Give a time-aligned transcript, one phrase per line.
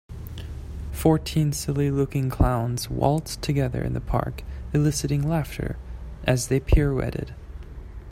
[0.91, 4.41] Fourteen silly looking clowns waltzed together in the park
[4.73, 5.77] eliciting laughter
[6.23, 7.35] as they pirouetted.